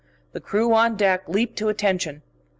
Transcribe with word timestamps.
The 0.31 0.39
crew 0.41 0.73
on 0.73 0.95
deck 0.97 1.29
leaped 1.29 1.57
to 1.59 1.69
attention. 1.69 2.23